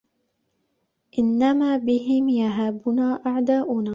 إنَّمَا 1.19 1.77
بِهِمْ 1.77 2.29
يَهَابُنَا 2.29 3.21
أَعْدَاؤُنَا 3.27 3.89